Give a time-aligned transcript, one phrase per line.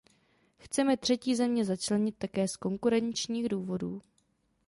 [0.57, 4.01] Chceme třetí země začlenit také z konkurenčních důvodů.